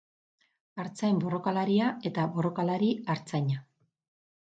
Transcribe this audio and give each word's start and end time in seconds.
Artzain 0.83 1.19
borrokalaria 1.27 1.91
eta 2.11 2.27
borrokalari 2.39 2.93
artzaina. 3.17 3.65